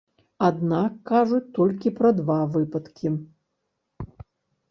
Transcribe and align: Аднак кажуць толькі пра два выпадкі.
Аднак 0.45 0.93
кажуць 1.09 1.51
толькі 1.57 1.91
пра 1.99 2.09
два 2.19 2.37
выпадкі. 2.55 3.07